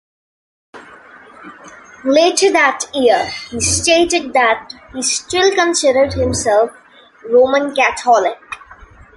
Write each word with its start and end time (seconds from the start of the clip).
Later 2.03 2.51
that 2.53 2.85
year, 2.95 3.23
he 3.51 3.59
stated 3.61 4.33
that 4.33 4.73
he 4.95 5.03
still 5.03 5.53
considered 5.53 6.13
himself 6.13 6.71
a 7.23 7.29
Roman 7.31 7.75
Catholic. 7.75 8.39